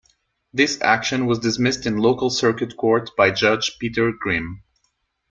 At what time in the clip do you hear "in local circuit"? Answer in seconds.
1.85-2.75